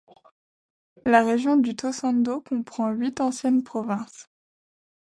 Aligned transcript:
La 1.05 1.23
région 1.23 1.57
du 1.57 1.73
Tōsandō 1.75 2.41
comprend 2.43 2.89
huit 2.89 3.21
anciennes 3.21 3.63
provinces. 3.63 4.31